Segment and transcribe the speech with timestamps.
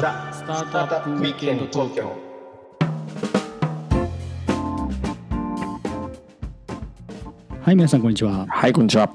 [0.00, 2.12] ザ・スタートアップウィークエンド東京
[7.62, 9.08] はい皆さんこんにちははい、こんにちは。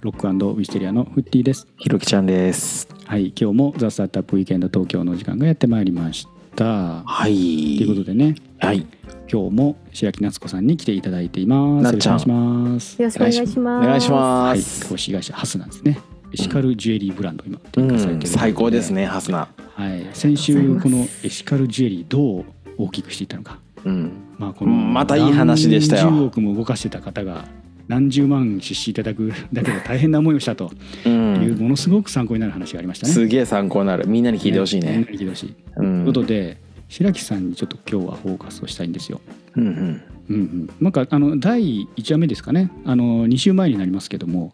[0.00, 2.88] ロックウィステリアのフッティですひろきちゃんです。
[3.04, 6.26] はい今日もザ・スタートアップウィークエンド東京の時間がやってまいりまし
[6.56, 7.76] たはい。
[7.76, 8.86] ということでねはい。
[9.30, 13.86] 今日も白木夏子さんに来ていただいていますよろしくお願いしますよろしくお願いします。
[13.86, 14.88] お願いしまはいす。
[14.88, 15.98] 投資会社ハスなんですね
[16.32, 19.48] エシカルジュエリーブランド今うん、展開されてる最高ですね、ハスナ。
[19.74, 22.44] はい先週このエシカルジュエリーどう
[22.78, 24.12] 大きくしていったのかうん。
[24.38, 27.44] まあこのまたいい話でしたよ何十億も動かしてた方が
[27.88, 30.70] 何十万出資いただく だけで大変な思いをしたと
[31.04, 31.08] う。
[31.08, 31.12] い
[31.50, 33.12] うんものすごく参考になる話がありましたね。
[33.12, 34.06] すげえ参考になる。
[34.08, 34.98] みんなに聞いてほしいみんなね。
[34.98, 35.48] に聞いてほしい。
[35.50, 36.02] うといん。
[36.02, 36.58] うことで
[36.88, 39.20] 白木さんにちょっと今日はフォーカスをしたいんですよ。
[39.56, 40.00] うんうん。
[40.30, 44.52] うんうん、なんかあの第1話目ですかねあの2週前になりますけども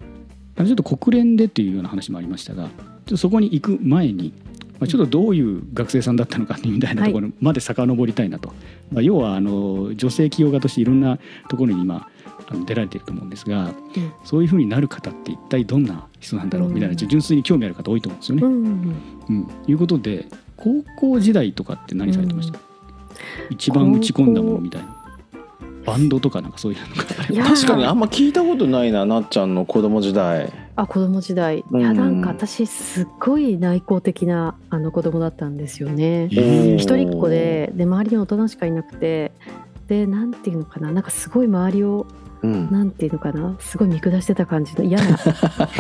[0.67, 2.69] ちょっと国連でっていうような話もありましたが
[3.17, 4.33] そこに行く前に、
[4.79, 8.53] まあ、ちょっとどういう学生さんだったのかみたいなところまで遡りたいなと、
[8.93, 12.09] まあ、要はあの女性起業家としていろんなところに今
[12.51, 14.13] あの出られていると思うんですが、うん。
[14.25, 16.97] そういうふうになる方って一体どんな人なんだろうみたいな、うん。
[16.97, 18.43] 純粋に興味ある方多いと思うんですよね。
[18.43, 18.97] うんうん
[19.29, 22.59] うん、いうことで高校時代とかって何されてました、
[23.51, 24.98] 一番打ち込んだものみたいな
[25.89, 30.53] バンドとかなんかそういうのが確かにあんま聞いたことないな、なっちゃんの子供時代。
[30.77, 36.25] あ子供時代、うんいやなんか私すっごい内向的なあの子供だったんですよね。
[36.25, 39.33] えー一人っ子でで周りに大人しかいなくて
[39.89, 42.07] でなんていうのかななんかすごい周りを
[42.43, 42.71] うん。
[42.71, 45.25] なんていうのかなすごい見下してた感じの嫌な子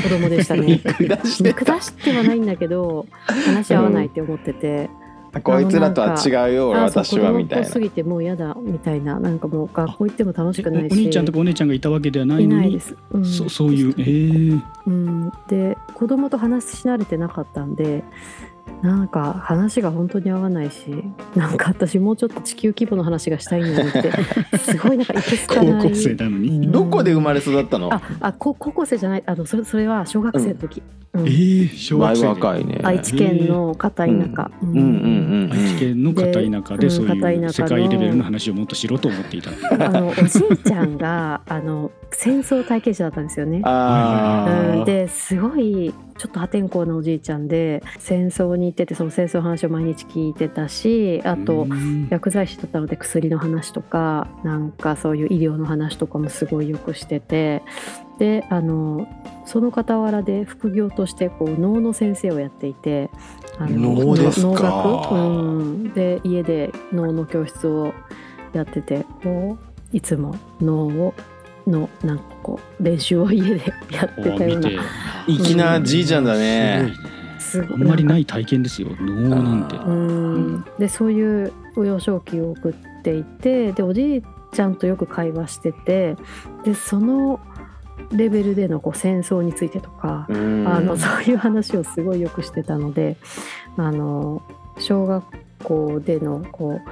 [0.08, 0.78] 供でした見ね。
[0.98, 3.06] 下して見下してはないんだけど
[3.46, 4.97] 話し合わないって思ってて、た。
[5.42, 7.78] こいつらとは違うよ、俺私はみたいなす。
[7.80, 12.96] ぎてもう嫌だみたいななんかもう学校行っても楽しくおないしお兄ちゃんとかお姉ちゃんがいたわけではないのにいないです。
[13.12, 18.04] うんそそういうえー、うん、で子供と話し慣れてなかったんで
[18.82, 20.86] なんか話が本当に合わないし
[21.34, 24.12] なんか私もうちょっと地球規模の話がしたいのにって
[24.58, 25.88] すごいなんかいけすか高ない。
[25.90, 26.72] 校生なのに、うん。
[26.72, 27.92] どこで生まれ育ったの？
[27.92, 30.82] ああこ高校生じゃないあのそれそれは小学生の時、
[31.14, 31.26] うん。
[31.26, 32.28] えー、小前学生で？
[32.28, 32.80] 若いね。
[32.84, 34.70] 愛知県の片田舎、うん。
[34.70, 34.76] うん。
[34.76, 34.82] うん
[35.44, 35.50] うん。
[35.52, 39.50] 愛知県の片田舎ででそういううん片田舎の世界レベルの話をもっとしろと思っていた
[39.84, 43.60] あのおじいちゃんがあの戦争体験者だったんですよね。
[43.64, 44.82] あうん。
[44.82, 44.84] あ。
[44.84, 52.08] ですごいちょっと破天荒なおじいちゃんで戦争に行っててその戦争の話を毎日聞いてたしあとうん。
[52.10, 57.62] 薬剤師だったので薬の話とかなんかそういう医療の話とかもすごいよくしてて
[58.18, 59.06] であの
[59.47, 63.10] その傍らで副業としてこう脳の先生をやっていて
[63.58, 64.48] あの脳ですか？
[64.48, 67.94] 脳学、うん、で家で脳の教室を
[68.52, 69.58] やっててこ
[69.92, 71.14] ういつも脳を
[71.66, 74.70] のなんかこう練習を家で やってたような。
[75.26, 76.38] 粋なじいちゃんだね。
[76.84, 76.92] ね。
[77.48, 78.88] すごあんまりない体験ですよ。
[79.00, 79.76] 脳なんて。
[79.76, 80.64] あうん。
[80.78, 84.22] でそういう幼少期を送っていてでおじい
[84.53, 86.16] ちゃんとよく会話してて
[86.64, 87.41] でその
[88.10, 90.69] レベルでのこう戦争についてとか、うん。
[90.69, 93.16] あのそういう話をすごいよくしてたので
[93.76, 94.42] あの
[94.78, 95.25] 小学
[95.65, 96.91] 校でのこう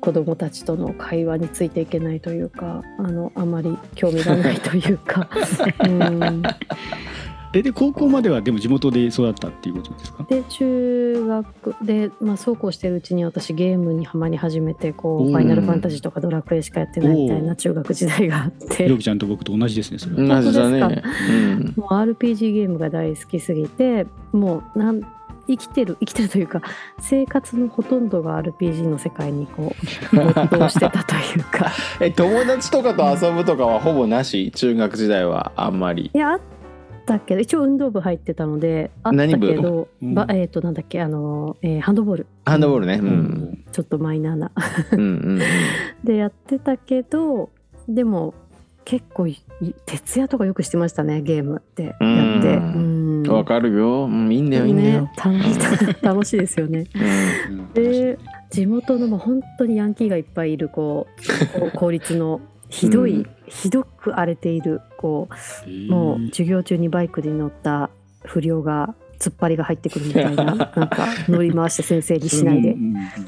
[0.00, 5.28] 子供たちとの会話についていけないというかあのあまり興味がないというか。
[5.86, 6.42] うん
[7.54, 10.22] えで高校まではでも地元で育ったっていうことですか？
[10.28, 18.84] で中学で、まあ、そうこうしてるうちに私ゲームにはまり始めてこうファイナルファンタジーとかドラクエしかやってないみたいな中学時代があって。
[18.84, 21.02] ひろきちゃんと僕と同じですねそれは、同じだね。
[21.76, 25.00] もう RPG ゲームが大好きすぎてもうなん
[25.50, 26.60] 生きてる生きてるというか
[27.00, 29.74] 生活のほとんどが RPG の世界にこ
[30.12, 31.72] う没頭してたというか。
[32.00, 34.52] え友達とかと遊ぶとかはほぼなし？
[34.54, 36.10] 中学時代はあんまり。
[36.12, 36.40] いやあっ
[37.08, 37.34] たけ？
[37.34, 39.48] ど一応運動部入ってたのであった何部？
[39.48, 40.14] けど、うん。
[40.14, 41.00] ばえっ、となんだっけ？
[41.00, 42.26] あの、えーハンドボール。
[42.44, 43.00] ハンドボールね。
[43.02, 43.10] ううん。
[43.10, 44.50] んちょっとマイナーな。
[44.92, 45.04] うんう
[45.36, 45.40] ん
[46.04, 47.50] でやってたけど
[47.88, 48.34] でも
[48.84, 49.36] 結構い
[49.86, 51.82] 徹夜とかよくしてましたねゲームって。
[51.84, 51.90] や
[52.38, 53.28] って。
[53.30, 54.04] わかるよ。
[54.04, 55.02] うんいいんだよいいんだよ。
[55.02, 56.84] ね楽し 楽しいですよね。
[57.74, 58.18] で
[58.50, 61.06] 地元のもう本当にヤンキーがいっぱいいるこ
[61.56, 63.30] うこう公立のひどい、うん。
[63.46, 65.28] ひどく荒れているこ
[65.66, 67.90] うもう授業中にバイクに乗った
[68.24, 72.76] 不良が突っ張りが入ってくるみたいな なんか乗り回して先生にしないで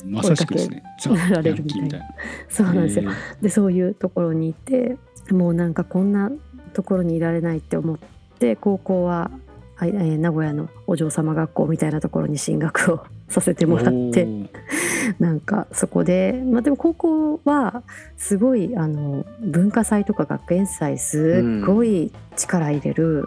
[0.04, 2.06] 追いかけられるみたいな。
[2.48, 2.72] そうな。
[2.82, 3.10] んですよ。
[3.10, 3.42] えー。
[3.42, 4.96] でそういうところにいて
[5.31, 6.31] もうなんかこんな
[6.72, 7.98] ところにいられないって思っ
[8.38, 9.31] て高校は、
[9.80, 14.28] あえー名古屋のお嬢様学校みたいなところに進学をさせてもらって
[15.18, 17.82] なんかそこで、まあ、でも高校は
[18.18, 23.24] すごいあの文化祭とか学園祭すっごい力入れる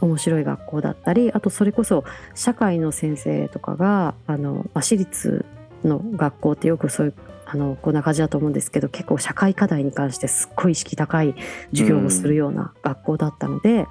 [0.00, 2.04] 面白い学校だったりあとそれこそ
[2.34, 5.44] 社会の先生とかがあの、まあ、私立
[5.84, 7.14] の学校ってよくそういう
[7.48, 11.34] あのこんな感じだと思うんですけど結構社会課題に関してすっごい意識高い
[11.70, 13.86] 授業をするような学校だったので、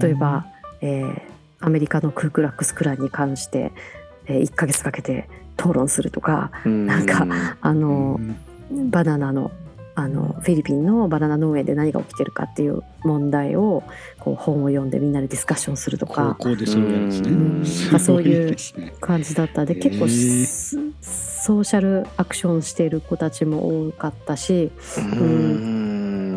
[0.00, 0.46] 例えば、
[0.80, 1.22] えー
[1.58, 3.72] アメリカのクークラックスクランに関して、
[4.26, 5.28] えー1ヶ月かけて
[5.58, 7.26] 討論するとかなんか
[7.62, 8.36] あうの、ん。
[8.90, 9.50] バナナの
[9.98, 13.82] あのフィリピンのバナナ農園で何が起きてるかっていう問題を
[14.18, 16.78] こう本を読んでみんなでディスカッションすると高か校でそ。
[16.78, 17.64] うん。
[17.64, 18.56] すごそういう
[19.00, 25.85] 感じだったんで結構スソーシャルアクションしている子たちも多かったしうん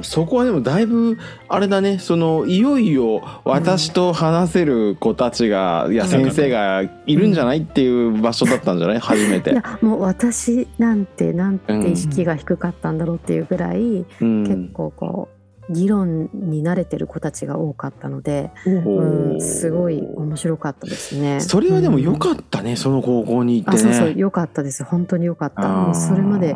[0.04, 1.18] そこはでもだいぶ
[1.48, 2.00] あれだね。
[2.00, 9.00] そのいよいよ私と話せる子たちが、いやうん先生がいるんじゃないっていう場所だったんじゃない？
[9.00, 9.52] 初めて。
[9.52, 9.56] い。
[9.56, 14.44] やもう私なんてなんて意識が低かったんだろうっていうぐらい、うん。
[14.44, 15.39] 結構こう
[15.70, 21.40] 議論に慣れてる子たちが多かったので、ほうん、うすごい面白かったですね。
[21.40, 23.92] それはでも良っかったね、その高校に行ってね。
[23.92, 24.84] あそうそう良かったです。
[24.84, 25.68] 本当に良かった。
[25.68, 26.56] もうそれまで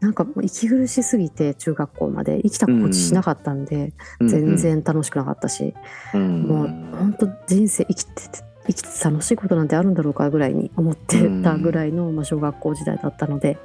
[0.00, 5.74] なんかもう息苦しすぎて中学校まで生きた心地しなかったんで、全、然楽しくなかったし、
[6.14, 6.42] うん。
[6.42, 6.66] もう
[6.96, 13.58] 本当人生生きてて生きてて楽しいことなんてあるんだろうかぐらいに思ってたぐらいの、まあ、小学校時代だったので、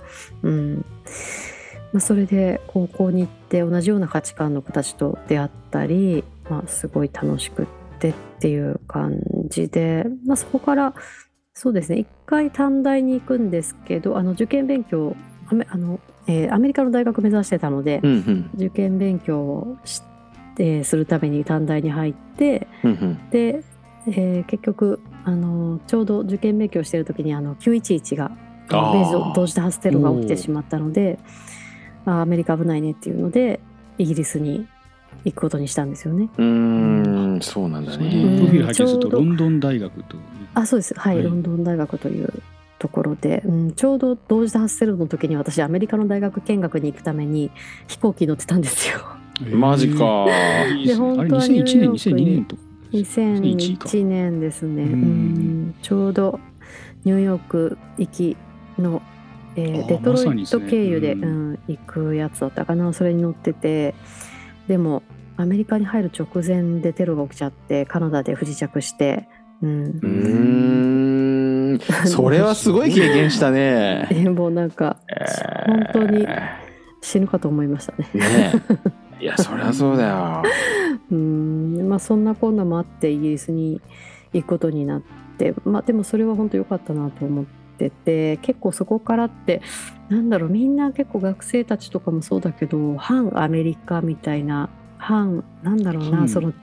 [0.43, 0.85] うん
[1.93, 7.65] まあ、それで高校に行って同じような価値観の子たちと出会ったり、まあ、すごい楽しくっ
[7.99, 10.93] てっていう感じで、まあ、そこから
[11.53, 15.15] そうですね一回短大に行くんですけどあの受験勉強
[15.47, 18.49] アメあの、えーアメリカの大学目指してたので、うんうん。
[18.55, 20.01] 受験勉強をし
[20.55, 23.29] てするために短大に入ってうんうん。
[23.29, 23.63] で、
[24.07, 28.31] えー結局あのちょうど受験勉強してる時にあの911が
[29.35, 31.19] 同時多発テロが起きてしまったので
[32.05, 33.59] あアメリカ危ないねっていうので
[33.97, 34.67] イギリスに
[35.25, 36.29] 行くことにしたんですよね。
[36.37, 36.43] うー
[37.37, 37.97] んそうなんだね。
[37.97, 40.17] プロフィール拝見するとちょうどロンドン大学と。
[40.17, 40.21] いう
[40.55, 40.93] あそうです。
[40.95, 41.23] はい、はい。
[41.23, 42.43] ロンドン大学という
[42.79, 47.51] ところで、うん、ちょうど同時多発テロの時に私アメリカの大学見学に行くために
[47.87, 48.99] 飛行機乗ってたんですよ。
[49.55, 50.25] マジか。
[50.85, 56.39] で本当はニュー2001年ヨークに2002年とか2001年ですね、ちょうど
[57.05, 58.37] ニューヨーク行き
[58.77, 59.01] の、
[59.55, 63.95] えーデトロイトまさにですね経由で、ううんん行くやつだったかなそれに乗ってて。
[64.67, 65.03] でも
[65.35, 69.27] アメリカに入る直前でテロが起きちゃってカナダで不時着して、
[69.61, 69.85] うん。
[69.85, 71.79] うーん。
[72.07, 74.07] それはすごい経験したね。
[74.11, 74.97] えもうなんか
[75.65, 76.27] 本当に
[77.01, 78.09] 死ぬかと思いましたね。
[78.13, 78.53] ね
[79.19, 79.23] え。
[79.23, 80.43] いやそりゃそうだよ。
[81.11, 81.87] うん。
[81.89, 83.81] まあそんなこんなもあってイギリスに
[84.33, 85.01] 行くことになっ
[85.37, 85.55] て。
[85.65, 89.61] まあでもそれは本当良かったなと思ってて結構そこからって
[90.09, 96.55] なんだろうみんな結構学生たちとかもそうだけど反アメリカみたいな反なんだろうな、反その、アメ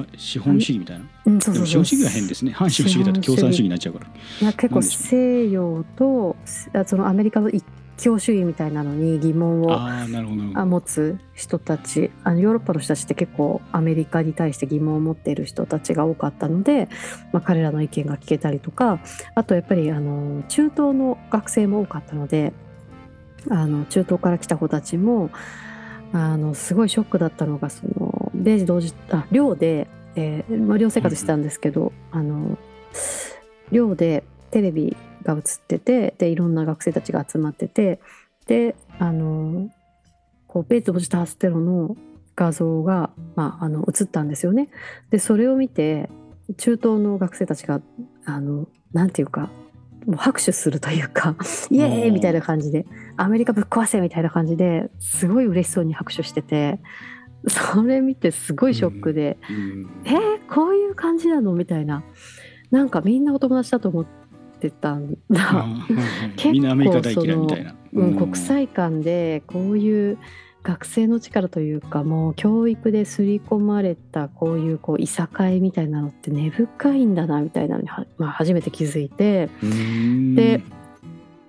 [0.00, 1.04] リカ資本主義みたいな。
[1.26, 1.66] うん、そうでそう。
[1.66, 2.52] 資本主義は変ですね。
[2.52, 4.06] 反資本主義だと共産主義になっちゃうから。
[4.06, 6.36] いや結構西洋と
[6.72, 7.62] あそのアメリカの一
[8.00, 12.10] 強主義みたいなのに疑問を持つ人たち。
[12.24, 16.88] あのヨーロッパの人たちって結構アメリカに対して疑問を持っている人たちが多かったので、
[17.32, 19.00] まあ、彼らの意見が聞けたりとか
[19.34, 22.52] あとやっぱりあの中東の学生も多かったので
[23.50, 25.30] あの中東から来た子たちも
[26.12, 32.58] あのすごいショックだったのがその米時同時あ寮で、えーまあ、寮生活してたんですけど、あの
[33.70, 38.00] 寮でテレビが映っててでいろんな学生たちが集まってて
[38.46, 39.70] であの
[40.46, 41.96] こう米同時多発テロの
[42.36, 44.68] 画像が、まあ、あの映ったんですよね。
[45.10, 46.08] でそれを見て
[46.56, 47.80] 中東の学生たちが
[48.24, 49.50] あのなんていうか
[50.06, 51.36] もう拍手するというか
[51.70, 52.86] イエーイみたいな感じで
[53.16, 56.80] アメリカぶっ壊せみたいな感じですごい嬉しそうに拍手してて
[57.46, 59.90] それ見てすごいショックで、うん。
[60.04, 61.54] えー、こういう感じなの？
[61.54, 62.04] みたいな。
[62.70, 64.06] なんかみんなお友達だと思っ
[64.60, 65.66] てたんだ。
[66.36, 67.74] 結構みんなアメリカ大嫌いみたいな。
[67.92, 70.18] うん、国際間でこういう
[70.62, 79.48] 学生の力というかもう教育で刷り込まれたこういうこういさかいみたいなのって根深いんだなみたいなのには、まあ、初めて気づいて。
[79.62, 80.34] うん。
[80.34, 80.62] で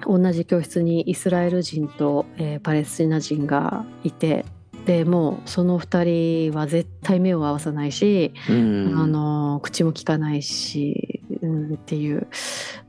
[0.04, 4.46] 同じ教室にイスラエル人と、えーパレスチナ人がいて
[4.86, 8.94] でもうその2人は絶対目を合わさないし、うん。
[8.98, 11.11] あの口も聞かないし、
[11.42, 12.28] うん、っていう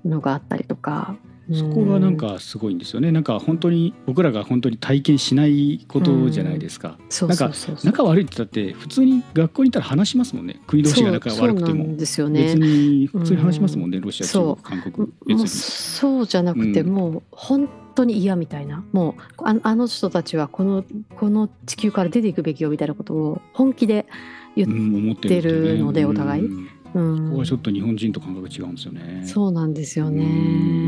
[0.04, 1.16] のがあったりとか。
[1.52, 3.10] そこがなんかすごいんですよね。
[3.10, 6.96] なんか本当に僕らが本当に体験しないことじゃないですか。
[7.08, 7.86] そうそうそうそう。
[7.86, 10.60] 仲悪いって言ったって普通に学校にいたら話しますもんね。
[10.66, 11.84] 国同士が仲悪くても。
[11.84, 14.62] んですよね別に普通に話しますもんねロシア中そう。
[14.62, 14.80] 国。
[14.80, 15.48] 韓国別に。
[15.48, 16.94] そうじゃなくて、うん。
[16.94, 18.84] もう本当に嫌みたいな。
[18.92, 20.84] もうああの人たちはこの
[21.16, 24.06] この地球から出ていくべきよみたいなことを本気で
[24.54, 24.66] 言
[25.12, 26.46] ってるのでお互い。
[26.46, 27.24] うんうん。
[27.28, 29.22] ここはちょっと日本人と感覚違うんですよね。
[29.24, 30.24] そうなんですようね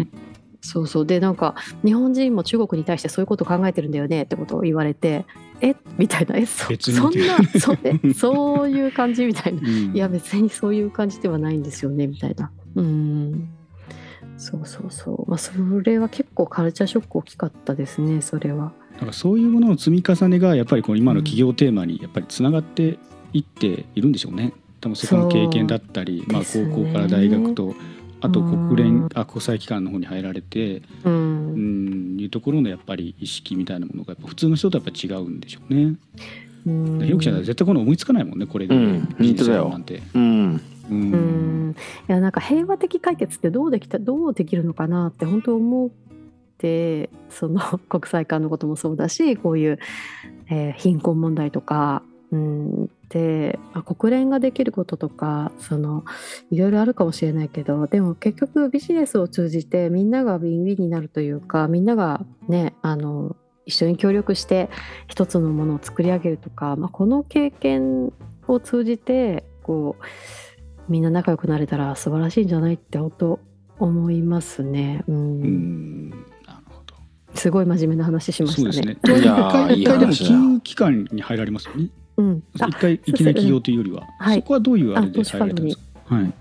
[0.02, 0.08] ん。
[0.60, 1.06] そうそう。
[1.06, 5.26] でなんか日本人も中国に対してそういうことを考えてるんだよねってことを言われて
[5.60, 5.76] え？
[5.98, 6.36] みたいな。
[6.36, 8.00] えそそんなそえ？
[8.14, 9.60] そういう感じみたいな。
[9.60, 9.94] うん。
[9.94, 12.50] いや別にそういう感じではないんですよねみたいな。
[12.76, 13.48] うん。
[14.36, 15.30] そうそうそう。
[15.30, 15.52] まあそ
[15.84, 18.72] れは結構カルチャーショック大きかったですねそれは。
[18.94, 22.98] だからそういうものの積み重ねがやっぱりこう今の企業テーマにやっぱりつながって
[23.32, 24.52] いっているんでしょうね。
[24.84, 27.74] 多分そこの経験だったり、まあ、高校から大学と
[28.20, 35.94] あと国連うんあ国際機関の方に入られてううんんいうところのやっぱり意識みたいなものがやっぱ普通の人とやっぱ違うんでしょうね。
[36.66, 37.00] うん。
[37.02, 39.08] ひろきちゃんは絶対この思いつかないもんねこれで、うん。
[39.18, 39.68] ビジネス本当だよ。
[39.70, 39.84] なん。
[39.84, 40.02] て。
[40.14, 40.54] うん。
[40.54, 40.60] う
[40.90, 41.68] うん。
[41.70, 45.90] んいやなんか平和的解決ってどうできたどうできるのかなって本当思っ
[46.58, 49.78] てその 国際間のこともそうだしこういう、
[50.50, 52.90] えー貧困問題とか、うん、で、
[53.72, 56.04] まあ国連ができることとかその
[56.50, 64.68] いろいろあるかもしれないけどでも結局ビジネスを通じてみんながウィンウィンになるというかみんながねあの一緒に協力して
[65.08, 68.12] 一つのものを作り上げるとか、まあ、この経験
[68.46, 70.04] を通じてこう
[70.88, 73.40] みんな仲良くなれたら素晴らしいんじゃないって本当
[73.78, 75.02] 思いますね。
[75.08, 76.20] うんうんなる
[76.68, 76.94] ほど。
[77.34, 78.72] すごい真面目な話しましたね。
[78.72, 79.20] そうですね。
[79.20, 81.88] いやー一回一回でも金融機関に入られますよね。
[82.16, 84.36] うん、あ一回いきなり企業というよりは、はい。
[84.36, 86.14] そこはどういうあれあで入られたんですか？
[86.14, 86.32] はい。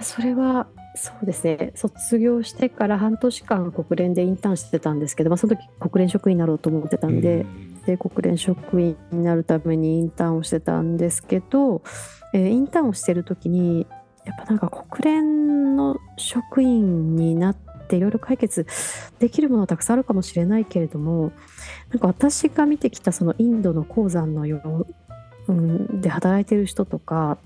[0.00, 1.72] それはそうですね。
[1.74, 7.80] 卒業してから半年間国連でインターンしてたんですけど、まあ、その時国連職員になろうと思ってたんで、うん。
[7.82, 11.82] で国連職員になるためにインターンをしてたんですけど、
[12.32, 13.86] えーインターンをしてる時に
[14.24, 17.63] やっぱなんか国連の職員になって
[17.96, 18.66] いろいろ解決
[19.18, 21.32] できるものはたくさんあるかもしれないけれども
[21.90, 24.86] なんか私が見てきたそのインドの鉱山のよ
[25.48, 27.38] う、うん、で働いてる人とか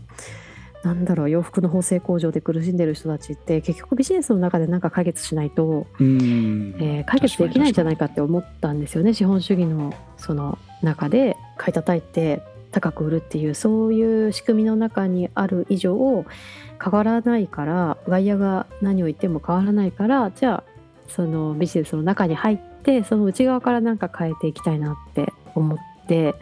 [0.84, 6.76] なんだろう洋服の縫製工場で苦しんでる人たちって結局ビジネスの中で何か解決しないとうん。
[6.78, 9.14] えー解決できないんじゃないかって思ったんですよね。
[9.14, 16.24] 資本主義のその中で買い叩いて高く売るっていうそういう仕組みの中にある以上
[16.82, 20.64] 変わらないから外野が何を言っても変わらないからじゃあ
[21.08, 26.34] そのビジネスの中に入ってその内側から何か変えていきたいなって思って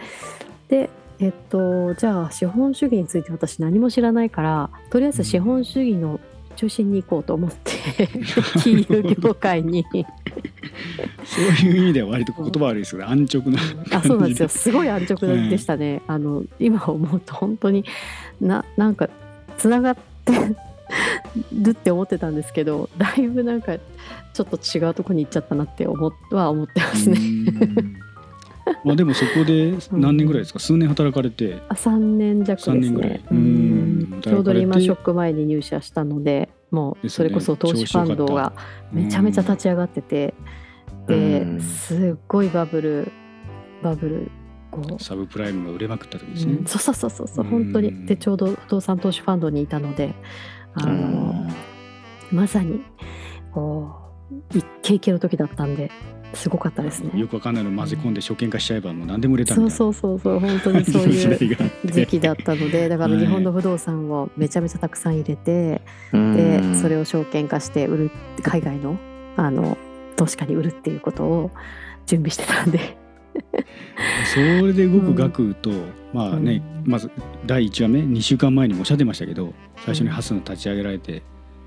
[0.69, 6.21] でえっとじゃあ資本主義について私何も知らないからとりあえず資本主義の
[6.57, 8.09] 中心に行こうと思って
[8.63, 9.85] 金融業界に。
[11.25, 13.59] そういう意味では割と言葉悪いですけど安直な
[13.93, 14.49] あそうなんですよ。
[14.49, 17.85] すごい安直でしたね、あの今思うと本当に
[18.41, 19.09] ななんか
[19.57, 20.33] つながって
[21.53, 23.77] るって思ってたんですけどだいぶなんか
[24.33, 27.19] ちょっと違うとこに行っちゃったなって思っは思ってますね。
[28.67, 31.59] う んまあでもそこで何年ぐらいですか、数年働かれて。
[31.69, 33.21] あ3年弱です3年ぐらい。
[34.23, 38.53] ちょうどリーマンショック前に入社したのでもうそれこそ投資ファンドが
[38.93, 40.35] めちゃめちゃ立ち上がってて、
[41.07, 41.61] うでん。
[41.61, 43.13] すっごいバブル
[43.83, 44.31] バブル
[44.71, 45.03] こう。
[45.03, 46.55] サブプライムが売れまくった時ですね。
[46.55, 48.07] うん、そうそうそうそうそううん本当に。
[48.07, 50.15] でちょうど不動産投資ファンドにいたので
[50.75, 51.49] あうのん。
[52.33, 52.81] まさに
[53.53, 53.93] こ
[54.53, 55.91] うイケイケの時だったんで
[56.35, 57.19] すごかったですね。
[57.19, 60.41] よくわかんないの混ぜ込んで証券化しちゃえばもう何でも売れたそうそうそうそう。
[60.41, 66.37] 本当にそういう時期だったので だからはい日本の不動産をめちゃめちゃたくさん入れて、うん。
[66.37, 68.11] でそれを証券化して売る
[68.43, 68.99] 海外の
[69.37, 69.77] あの
[70.17, 71.51] 投資家に売るっていうことを
[72.07, 72.99] 準備してたんで。
[74.33, 75.71] それで動く額と、
[76.15, 76.91] まあね、うん。
[76.91, 77.11] まず
[77.47, 79.53] 第1話目2週間前にもおっしゃってましたけど
[79.85, 81.23] 最初にハスの立ち上げられて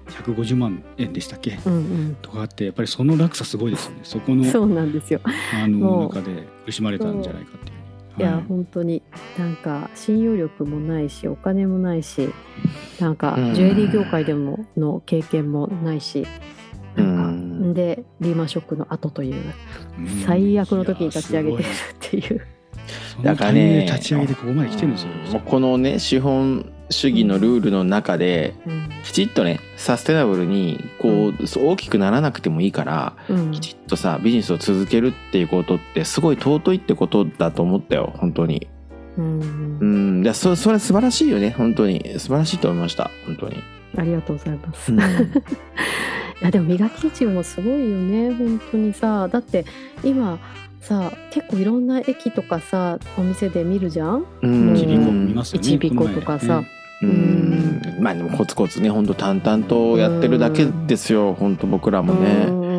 [0.09, 3.99] 150万円でしたっけ、うんとかあってやっぱりその落差すごいですよね。
[4.03, 5.21] そこのうんそうなんですよ。
[5.23, 7.79] あの中で苦しまれたんじゃないかっていう。
[8.19, 8.43] いや、はい。
[8.43, 9.01] 本当に
[9.37, 12.29] なんか信用力もないしお金もないし
[12.99, 13.55] なんかうん。
[13.55, 16.27] ジュエリー業界でもの経験もないし
[16.95, 19.35] なんか、うんでリーマンショックの後という
[19.99, 20.07] うん。
[20.25, 22.41] 最悪の時に立ち上げてるっていう。
[23.23, 25.09] だからねで立ち上げてここまで来てるんですよ。
[25.33, 28.89] もうこのね資本主義のルールの中でうん。
[29.03, 33.51] きちっとねサステナブルにこう大きくならなくてもいいからうん。
[33.51, 38.67] きちっとさビジネスを続けるっていうことってすごい尊いってことだと思ったよ本当に。
[39.17, 39.77] うん。
[39.79, 39.85] う
[40.19, 40.23] ん。
[40.23, 42.15] いやそそれ素晴らしいよね本当に。
[42.17, 43.57] 素晴らしいと思いました本当に、
[43.97, 44.91] ありがとうございます。
[44.91, 44.99] うん。
[45.01, 45.03] い
[46.41, 49.27] やでも磨き値もすごいよね本当にさ。
[49.27, 49.65] だって
[50.03, 50.39] 今
[50.81, 54.25] さ結構いろんな駅とかさお店で見るじゃん？
[54.41, 55.43] うん。
[55.43, 56.63] ちびことかさ、
[57.01, 57.81] うん。
[57.99, 62.23] まあでもコツコツね本当淡々とやってるだけですよ本当僕らもうん。
[62.55, 62.69] ね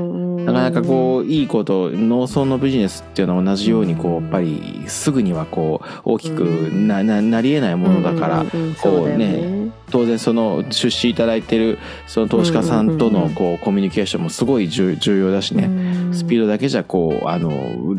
[0.45, 6.41] なかなかこういいこと農村のビジネスっていうのは同じようにこうやっぱりすぐにはこう大きく
[6.73, 15.69] なななりえないものだから、こそうね当然その出資いただいてるその投資家さんとのこうコミュニケーションもすごい重重要だしね、
[16.13, 17.97] スピードだけじゃこうあの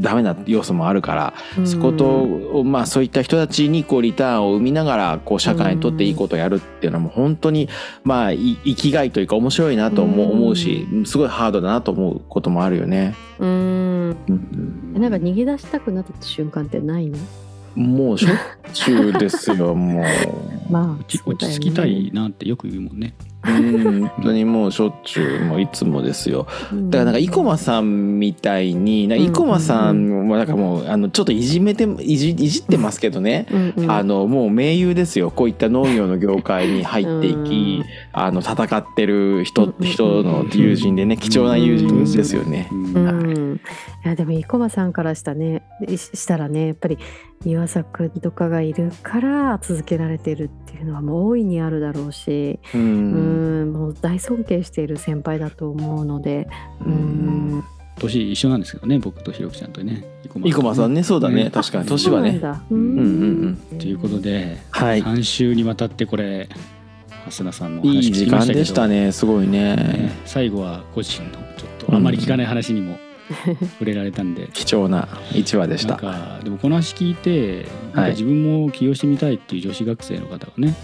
[0.00, 1.66] ダメな要素もあるから、うん。
[1.66, 7.68] そこと、まあ、そういった人たちにこうリターンを生みながらこう社会にとっていいことをやるっていうのはもう本当に
[8.02, 13.14] まあい生きがいというか面白いなと思う,、しすごいハードだなと思うこともあるよね。
[13.38, 14.16] うん。
[14.28, 17.18] うんなんか逃げ出したくなった瞬間ってないの？
[17.74, 18.36] もうしょっ
[18.72, 20.04] ちゅうですよ もう。
[20.70, 23.14] まあ落ち落ち着きたいなってよく言うもんね。
[23.18, 26.46] うん本当にもうしょっちゅうもういつもですよ。
[26.72, 33.46] だからなんか生駒さんみたいに生駒さんもなんかもうあのちょっといじめていじいじってますけどね。
[33.52, 33.90] うんうん。
[33.90, 35.30] あのもう盟友ですよ。
[35.30, 37.84] こういった農業の業界に入っていき、うん。
[38.12, 39.84] あの戦ってる人,、うん。
[39.84, 42.68] 人の友人でね貴重な友人ですよね。
[42.72, 42.94] うん。
[42.94, 43.60] うん、
[44.04, 46.98] いやでも生駒さんからしたねししたらねやっぱり
[47.44, 56.48] 岩佐君とかがいるから続けられてるっていうのはもう大いにあるだろうし、ううんん、もう大尊敬している先輩だと思うので、
[56.80, 57.58] ううん。
[57.58, 57.64] ん、
[57.98, 60.94] 年一緒なんですけどね僕とひろきちゃんとね生駒さん。
[60.94, 61.44] ねそうだね。
[61.44, 61.88] ね確かに。
[61.88, 62.32] 年はね。
[62.32, 62.64] そうなんだ。
[62.70, 62.78] うん。
[62.78, 65.02] うんうんということで、はい。
[65.02, 66.48] 3週にわたってこれ
[67.26, 69.76] 蓮田さんのおいい話聞時間きましたけどでしたねすごいね。
[69.76, 72.98] ね最後は個人のちょっとあまり聞かない話にも
[73.78, 76.02] 触れられたんで、貴重な一話でしなんた。
[76.02, 78.10] かでもこの話聞いてなんはい。
[78.12, 80.74] か自分も起用してみたいっていう女子学生の方がね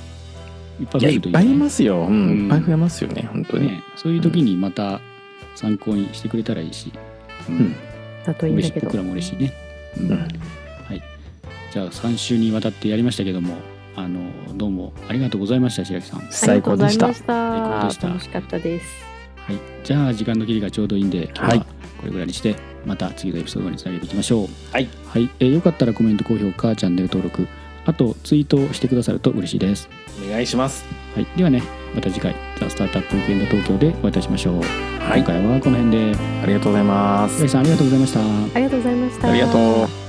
[0.80, 2.42] いっぱいいやいっぱいいねますよ、うんうん。
[2.44, 3.68] いっぱい増えますよね本当に。
[3.68, 5.00] ねそういう時にまた
[5.54, 6.90] 参考にしてくれたらいいし、
[7.48, 7.74] うん。
[8.24, 8.80] だといいんだけど。
[8.80, 8.80] 嬉しい。
[8.86, 8.96] 僕。
[8.96, 9.52] らも嬉しいね、
[9.98, 10.10] うん。
[10.10, 10.18] うん。
[10.18, 10.24] は
[10.94, 11.02] い。
[11.72, 13.54] じゃあ3週にわたってやりましたけども
[13.96, 14.20] あの
[14.56, 16.26] どうもありがとうございました白木さん。
[16.30, 17.12] 最高でした。
[17.12, 18.08] 最高でした。
[18.08, 18.86] 楽しかったです。
[19.36, 21.66] はい、じゃあ時間の切りがちょうどいいんで今日ははい
[22.00, 24.48] これぐらいにしてまた次のエピソードにつなげていきましょう。
[24.72, 25.28] はい、はい。
[25.38, 27.46] えーよかったらコメント高評価チャンネル登録
[27.84, 29.88] あとツイートをしてくださると嬉しいです、
[30.26, 30.84] お願いします。
[31.14, 31.62] はい、ではね
[31.94, 34.60] また次回「ザ・スタートアップウィークエンド東京」でお会いいたしましょう、
[35.00, 35.20] はい。
[35.20, 36.16] 今回はこの辺で。
[36.42, 37.48] ありがとうございます。
[37.48, 38.20] さんありがとうございました。
[38.20, 39.30] ありがとうございました。
[39.30, 39.99] ありがとう。